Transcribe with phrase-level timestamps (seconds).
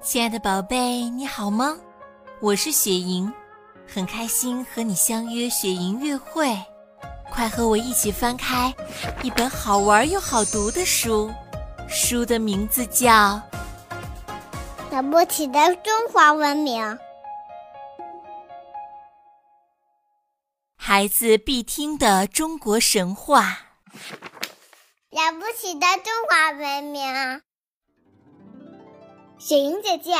[0.00, 1.76] 亲爱的宝贝，你好吗？
[2.40, 3.30] 我是雪莹，
[3.86, 6.56] 很开心和你相约雪莹月会。
[7.30, 8.74] 快和我一起翻开
[9.22, 11.30] 一本好玩又好读的书，
[11.88, 13.10] 书的名字叫
[14.90, 16.82] 《了不起的中华文明》，
[20.76, 23.58] 孩子必听的中国神话。
[25.10, 27.42] 了不起的中华文明。
[29.38, 30.14] 雪莹姐姐，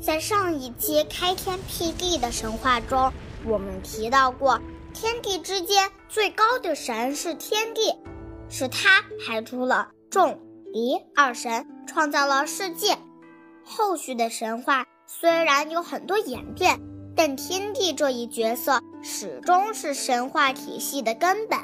[0.00, 3.12] 在上一期开天辟地的神话中，
[3.44, 4.60] 我们提到过，
[4.92, 7.94] 天地之间最高的神是天帝，
[8.48, 10.40] 是他排出了众、
[10.72, 12.98] 离二神，创造了世界。
[13.64, 16.80] 后续的神话虽然有很多演变，
[17.14, 21.56] 但天帝这一角色始终是神话体系的根本。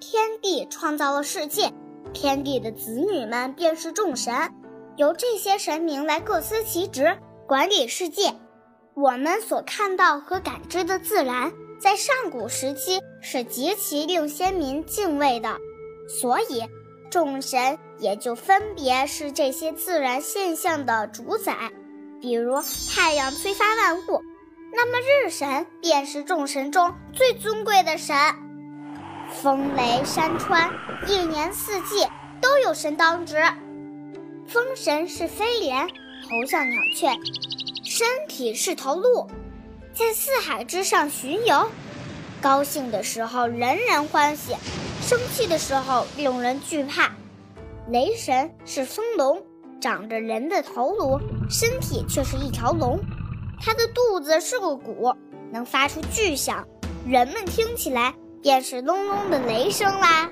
[0.00, 1.72] 天帝创造了世界，
[2.12, 4.34] 天帝的子女们便是众神。
[4.96, 8.34] 由这些神明来各司其职，管理世界。
[8.94, 15.56] 我们所看到和感知的自然，在上古时期是极其令先民敬畏的，
[16.20, 16.64] 所以
[17.10, 21.70] 众神也就分别是这些自然现象的主宰。
[22.20, 22.62] 比如
[22.94, 24.20] 太阳催发万物，
[24.74, 28.14] 那么日神便是众神中最尊贵的神。
[29.30, 30.70] 风雷山川，
[31.06, 32.06] 一年四季
[32.42, 33.36] 都有神当值。
[34.50, 35.86] 风神是飞廉，
[36.28, 37.08] 头像鸟雀，
[37.84, 39.28] 身体是头鹿，
[39.94, 41.70] 在四海之上巡游。
[42.42, 44.56] 高兴的时候人人欢喜，
[45.02, 47.12] 生气的时候令人惧怕。
[47.88, 49.40] 雷神是风龙，
[49.80, 52.98] 长着人的头颅，身体却是一条龙。
[53.60, 55.14] 它的肚子是个鼓，
[55.52, 56.66] 能发出巨响，
[57.06, 60.28] 人们听起来便是隆隆的雷声啦。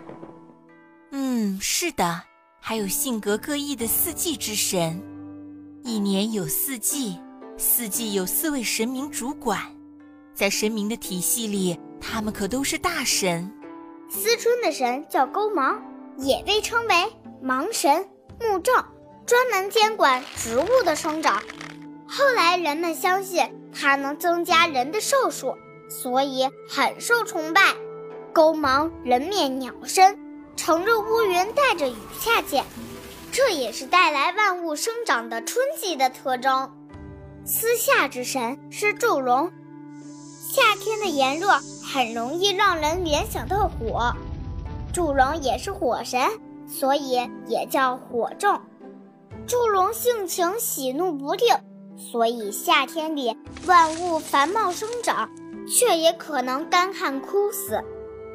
[1.12, 2.27] 嗯，是的。
[2.68, 5.02] 还有性格各异的四季之神，
[5.84, 7.18] 一年有四季，
[7.56, 9.58] 四季有四位神明主管，
[10.34, 13.50] 在神明的体系里，他们可都是大神。
[14.10, 15.82] 思春的神叫勾芒，
[16.18, 16.94] 也被称为
[17.40, 18.06] 芒神、
[18.38, 18.84] 木正，
[19.24, 21.42] 专门监管植物的生长。
[22.06, 25.54] 后来人们相信它能增加人的寿数，
[25.88, 27.74] 所以很受崇拜。
[28.34, 30.27] 勾芒人面鸟身。
[30.58, 32.64] 乘着乌云，带着雨下见，
[33.30, 36.70] 这也是带来万物生长的春季的特征。
[37.44, 39.52] 私夏之神是祝融，
[40.42, 41.48] 夏天的炎热
[41.82, 44.12] 很容易让人联想到火，
[44.92, 46.20] 祝融也是火神，
[46.66, 48.60] 所以也叫火正。
[49.46, 51.54] 祝融性情喜怒不定，
[51.96, 55.30] 所以夏天里万物繁茂生长，
[55.68, 57.80] 却也可能干旱枯死。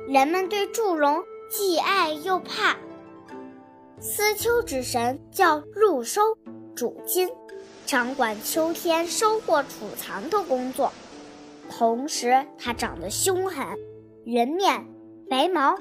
[0.07, 1.21] 人们对祝融。
[1.49, 2.75] 既爱又怕。
[3.99, 6.21] 思秋之神叫入收，
[6.75, 7.29] 主金，
[7.85, 10.91] 掌管秋天收获储藏的工作。
[11.69, 13.65] 同时，他长得凶狠，
[14.25, 14.85] 人面，
[15.29, 15.75] 白毛，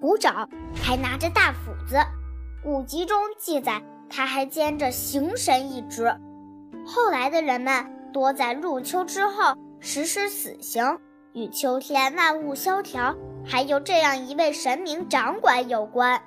[0.00, 1.96] 虎爪，还拿着大斧子。
[2.62, 6.14] 古籍中记载，他还兼着刑神一职。
[6.86, 10.98] 后来的人们多在入秋之后实施死刑，
[11.32, 13.16] 与秋天万物萧条。
[13.46, 16.20] 还有这样一位神明掌管有关，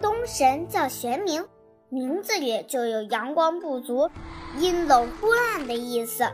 [0.00, 1.44] 东神叫玄冥，
[1.88, 4.08] 名字里就有阳光不足、
[4.56, 6.24] 阴冷昏暗的意思。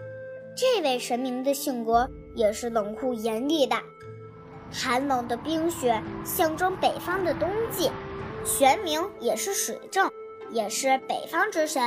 [0.56, 3.76] 这位神明的性格也是冷酷严厉的，
[4.70, 7.90] 寒冷的冰雪象征北方的冬季。
[8.44, 10.10] 玄冥也是水正，
[10.50, 11.82] 也是北方之神。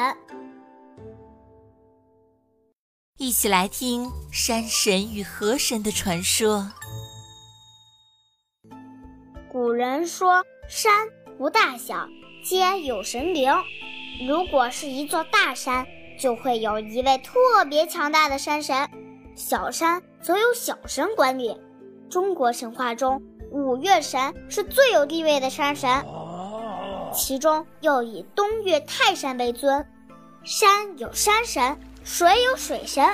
[3.20, 6.72] 一起来听山神与河神的传说。
[9.68, 12.08] 古人说：“山无大小，
[12.42, 13.52] 皆有神灵。
[14.26, 15.86] 如果是一座大山，
[16.18, 18.88] 就会有一位特别强大的山神；
[19.36, 21.54] 小山则有小神管理。
[22.10, 26.02] 中国神话中，五岳神是最有地位的山神，
[27.14, 29.86] 其中又以东岳泰山为尊。
[30.46, 33.06] 山有山神，水有水神。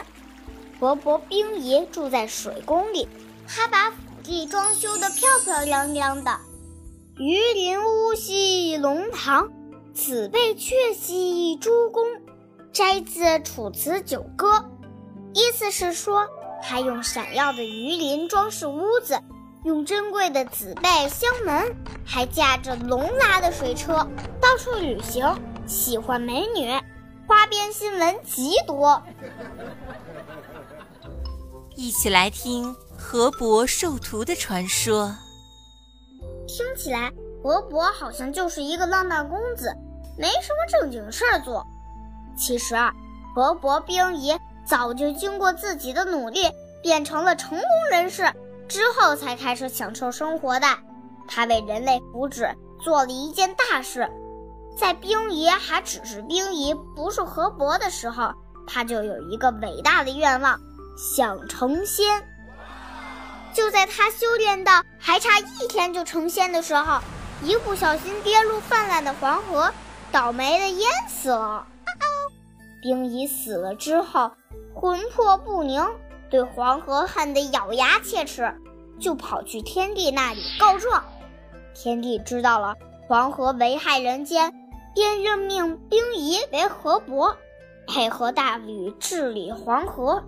[0.80, 3.08] 伯伯冰姨住在水宫里，
[3.48, 3.92] 他把。”
[4.24, 6.40] 地装修的漂漂亮亮的，
[7.18, 9.52] 鱼鳞屋兮龙堂，
[9.94, 12.06] 此辈却兮诸公。
[12.72, 14.48] 摘自《楚辞九歌》，
[15.34, 16.26] 意思是说，
[16.64, 19.20] 他用闪耀的鱼鳞装饰屋子，
[19.66, 24.08] 用珍贵的紫贝镶门，还驾着龙拉的水车
[24.42, 25.28] 到处旅行，
[25.68, 26.72] 喜欢美女，
[27.28, 29.04] 花边新闻极多。
[31.76, 32.76] 一起来听。
[33.04, 35.14] 河伯授徒的传说，
[36.48, 37.12] 听起来
[37.44, 39.72] 河伯好像就是一个浪漫公子，
[40.18, 41.64] 没什么正经事儿做。
[42.38, 42.76] 其实，
[43.36, 44.34] 河伯冰仪
[44.66, 46.50] 早就经过自己的努力，
[46.82, 48.24] 变成了成功人士，
[48.70, 50.66] 之后才开始享受生活的。
[51.28, 54.10] 他为人类福祉做了一件大事。
[54.76, 58.34] 在冰仪还只是冰仪，不是河伯的时候，
[58.66, 60.58] 他就有一个伟大的愿望，
[60.98, 62.28] 想成仙。
[63.54, 67.00] 就在他修炼到还差一天就成仙的时候，
[67.44, 69.72] 一不小心跌入泛滥的黄河，
[70.12, 71.68] 倒霉的淹死了。
[72.82, 74.32] 冰仪死了之后，
[74.74, 75.88] 魂魄不宁，
[76.30, 78.54] 对黄河恨得咬牙切齿，
[79.00, 81.04] 就跑去天帝那里告状。
[81.74, 82.76] 天帝知道了
[83.08, 84.54] 黄河危害人间，
[84.94, 87.38] 便任命冰仪为河伯，
[87.88, 90.24] 配合大禹治理黄河。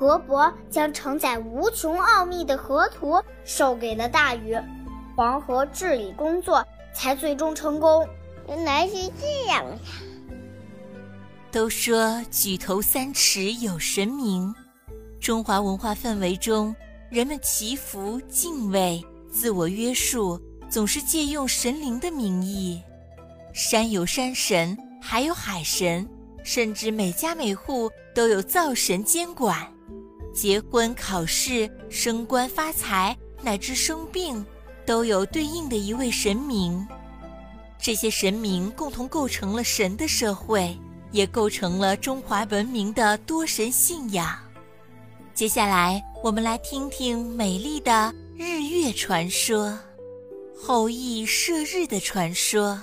[0.00, 4.56] 河伯将承载无穷奥秘的河图授给了大禹，
[5.14, 8.08] 黄河治理工作才最终成功。
[8.48, 9.78] 原来是这样呀！
[11.52, 14.54] 都说举头三尺有神明，
[15.20, 16.74] 中华文化氛围中，
[17.10, 22.80] 人们祈福、敬畏、自我约束，总是借用神灵的名义。
[23.52, 26.08] 山有山神，海有海神，
[26.42, 29.70] 甚至每家每户都有灶神监管。
[30.32, 34.44] 结婚、考试、升官发财，乃至生病，
[34.86, 36.86] 都有对应的一位神明。
[37.78, 40.76] 这些神明共同构成了神的社会，
[41.12, 44.38] 也构成了中华文明的多神信仰。
[45.34, 49.78] 接下来，我们来听听美丽的日月传说——
[50.62, 52.78] 后羿射日的传说。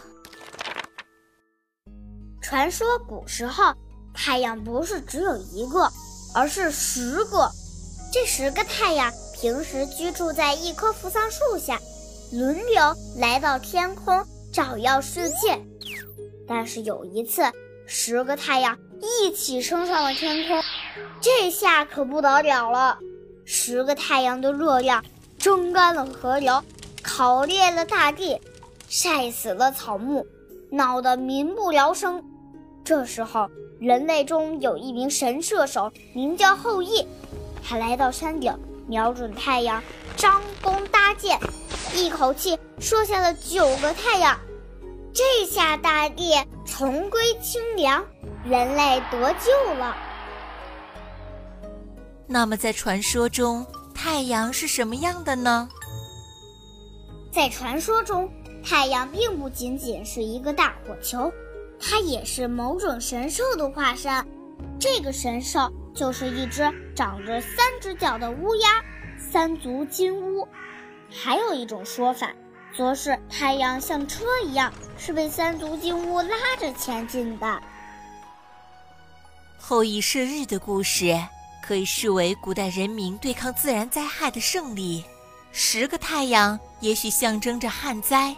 [2.41, 3.73] 传说古时候，
[4.13, 5.91] 太阳不是只有一个。
[6.37, 7.49] 而是十个，
[8.13, 11.79] 这十个太阳平时居住在一棵扶桑树下，
[12.31, 14.23] 轮流来到天空
[14.53, 15.59] 照耀世界。
[16.47, 17.41] 但是有一次，
[17.87, 20.61] 十个太阳一起升上了天空，
[21.19, 22.99] 这下可不得了了。
[23.43, 25.03] 十个太阳的热量
[25.39, 26.63] 蒸干了河流，
[27.01, 28.39] 烤裂了大地，
[28.87, 30.23] 晒死了草木，
[30.69, 32.23] 闹得民不聊生。
[32.83, 33.49] 这时候。
[33.79, 37.05] 人类中有一名神射手，名叫后羿。
[37.63, 38.57] 他来到山顶，
[38.87, 39.83] 瞄准太阳，
[40.15, 41.39] 张弓搭箭，
[41.93, 44.37] 一口气射下了九个太阳。
[45.13, 46.33] 这下大地
[46.65, 48.03] 重归清凉，
[48.45, 49.95] 人类得救了。
[52.27, 55.69] 那么，在传说中，太阳是什么样的呢？
[57.31, 58.29] 在传说中，
[58.63, 61.31] 太阳并不仅仅是一个大火球。
[61.79, 64.25] 它也是某种神兽的化身，
[64.79, 66.63] 这个神兽就是一只
[66.95, 68.83] 长着三只脚的乌鸦——
[69.17, 70.47] 三足金乌。
[71.09, 72.31] 还有一种说法，
[72.75, 77.61] 则是太阳像车一样，是被三足金乌拉着前进的。
[79.57, 81.17] 后羿射日的故事
[81.61, 85.03] 可以视为古代人民对抗自然灾害的胜利。
[85.51, 88.35] 十个太阳也许象征着旱灾。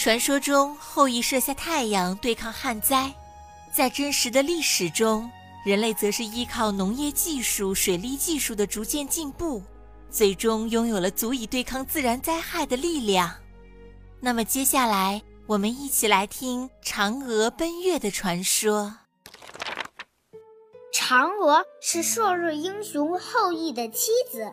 [0.00, 3.12] 传说中，后羿射下太阳对抗旱灾；
[3.70, 5.30] 在真实的历史中，
[5.62, 9.62] 人类则是依靠农业技术、水利技术的逐渐进步，
[10.08, 13.30] 最终拥有了足以对抗自然灾害的力量。
[14.20, 18.94] 那么，接下来我们一起来听嫦娥奔月的传说。
[20.94, 24.50] 嫦娥是射日英雄后羿的妻子，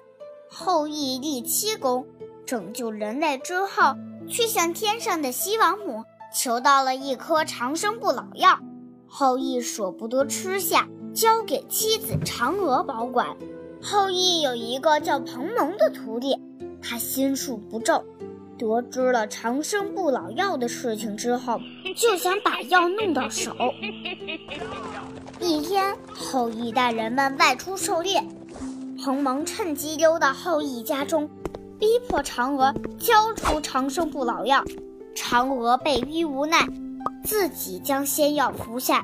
[0.50, 2.06] 后羿立七功，
[2.48, 3.94] 拯救人类之后。
[4.30, 6.04] 去向天上的西王母
[6.36, 8.60] 求到了一颗长生不老药，
[9.08, 13.38] 后羿舍不得吃下，交给妻子嫦娥保管。
[13.82, 16.38] 后羿有一个叫彭蒙的徒弟，
[16.82, 18.04] 他心术不正，
[18.58, 21.62] 得知了长生不老药的事情之后，
[21.96, 23.56] 就想把药弄到手。
[25.40, 28.22] 一天，后羿带人们外出狩猎，
[29.02, 31.30] 彭蒙趁机溜到后羿家中。
[31.80, 34.64] 逼迫嫦娥交出长生不老药，
[35.16, 36.68] 嫦娥被逼无奈，
[37.24, 39.04] 自己将仙药服下，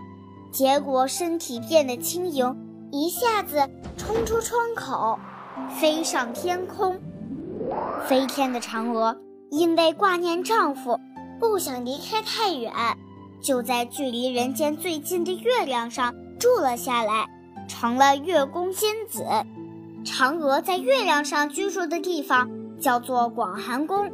[0.51, 2.55] 结果身体变得轻盈，
[2.91, 5.19] 一下子冲出窗口，
[5.79, 6.99] 飞上天空。
[8.07, 9.15] 飞天的嫦娥
[9.51, 10.99] 因为挂念丈夫，
[11.39, 12.73] 不想离开太远，
[13.39, 17.27] 就在距离人间最近的月亮上住了下来，
[17.67, 19.23] 成了月宫仙子。
[20.03, 22.49] 嫦娥在月亮上居住的地方。
[22.83, 24.11] 叫做广寒宫，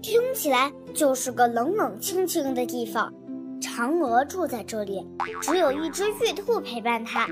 [0.00, 3.12] 听起来就是个冷冷清清的地方。
[3.60, 5.04] 嫦娥住在这里，
[5.40, 7.26] 只有一只玉兔陪伴她。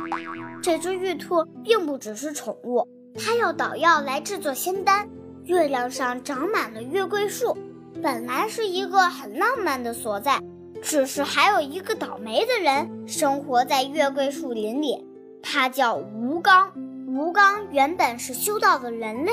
[0.61, 2.85] 这只玉兔并不只是宠物，
[3.15, 5.09] 它要捣药来制作仙丹。
[5.45, 7.57] 月亮上长满了月桂树，
[8.03, 10.41] 本来是一个很浪漫的所在。
[10.83, 15.07] 只是还有一个倒霉的人生活在月桂树林里，
[15.41, 16.73] 他叫吴刚。
[17.07, 19.33] 吴刚原本是修道的人类，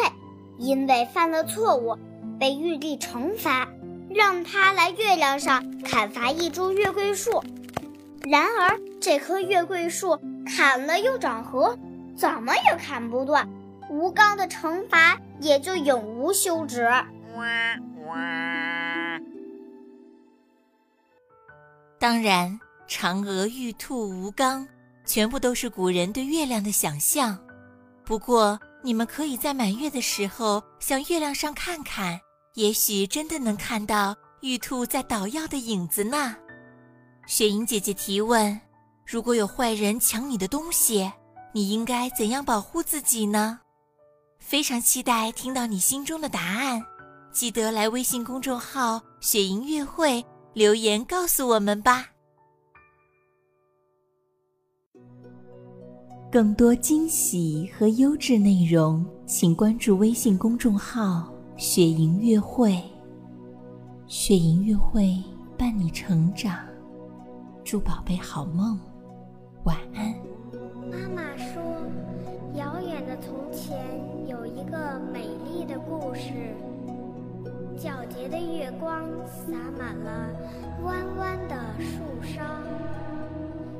[0.60, 1.98] 因为犯了错误，
[2.40, 3.68] 被玉帝惩罚，
[4.10, 7.44] 让他来月亮上砍伐一株月桂树。
[8.30, 11.78] 然而，这棵月桂树砍了又长合，
[12.16, 13.50] 怎么也砍不断，
[13.90, 16.88] 吴刚的惩罚也就永无休止。
[21.98, 24.68] 当然，嫦娥、玉兔、吴刚，
[25.06, 27.38] 全部都是古人对月亮的想象。
[28.06, 32.20] 不过，你们可以在满月的时候向月亮上看看，
[32.56, 36.36] 也许真的能看到玉兔在捣药的影子呢。
[37.28, 38.60] 雪莹姐姐提问：
[39.06, 41.12] 如果有坏人抢你的东西，
[41.54, 43.60] 你应该怎样保护自己呢？
[44.40, 46.82] 非常期待听到你心中的答案，
[47.32, 52.08] 记得来微信公众号“雪莹月会”留言告诉我们吧。
[56.32, 62.80] 更多惊喜和优质内容，请关注微信公众号“雪莹月会”。
[64.06, 65.18] 雪莹月会
[65.58, 66.56] 伴你成长。
[67.64, 68.80] 祝宝贝好梦，
[69.64, 70.14] 晚安。
[70.88, 71.64] 妈妈说，
[72.54, 73.76] 遥远的从前
[74.28, 76.54] 有一个美丽的故事。
[77.76, 80.30] 皎洁的月光洒满了
[80.84, 82.44] 弯弯的树梢，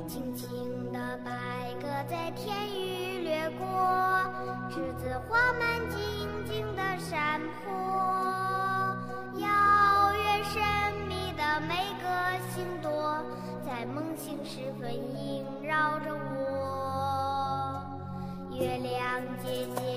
[0.10, 1.32] 轻轻的白
[1.80, 3.68] 鸽在天宇掠过，
[4.72, 7.72] 栀子花满静静的山坡，
[9.38, 9.48] 遥
[10.16, 10.60] 远神
[11.08, 12.10] 秘的每个
[12.50, 13.24] 星朵。
[13.64, 17.80] 在梦醒时分萦绕着我，
[18.50, 19.89] 月亮姐姐。